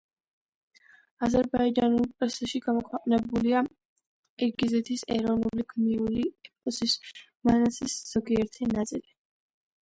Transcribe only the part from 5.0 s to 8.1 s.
ეროვნული გმირული ეპოსის „მანასის“